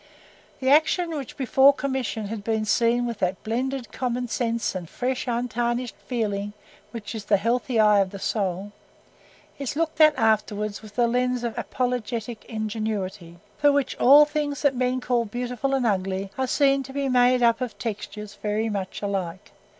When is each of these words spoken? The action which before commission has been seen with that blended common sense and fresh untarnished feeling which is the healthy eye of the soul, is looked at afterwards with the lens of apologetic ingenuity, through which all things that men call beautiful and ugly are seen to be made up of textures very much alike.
The 0.61 0.71
action 0.71 1.11
which 1.15 1.37
before 1.37 1.73
commission 1.75 2.25
has 2.29 2.39
been 2.39 2.65
seen 2.65 3.05
with 3.05 3.19
that 3.19 3.43
blended 3.43 3.91
common 3.91 4.27
sense 4.29 4.73
and 4.73 4.89
fresh 4.89 5.27
untarnished 5.27 5.93
feeling 6.07 6.53
which 6.89 7.13
is 7.13 7.25
the 7.25 7.37
healthy 7.37 7.79
eye 7.79 7.99
of 7.99 8.09
the 8.09 8.17
soul, 8.17 8.71
is 9.59 9.75
looked 9.75 10.01
at 10.01 10.15
afterwards 10.17 10.81
with 10.81 10.95
the 10.95 11.05
lens 11.05 11.43
of 11.43 11.55
apologetic 11.55 12.45
ingenuity, 12.45 13.37
through 13.59 13.73
which 13.73 13.95
all 13.97 14.25
things 14.25 14.63
that 14.63 14.75
men 14.75 15.01
call 15.01 15.23
beautiful 15.25 15.75
and 15.75 15.85
ugly 15.85 16.31
are 16.35 16.47
seen 16.47 16.81
to 16.81 16.93
be 16.93 17.07
made 17.07 17.43
up 17.43 17.61
of 17.61 17.77
textures 17.77 18.39
very 18.41 18.69
much 18.69 19.03
alike. 19.03 19.51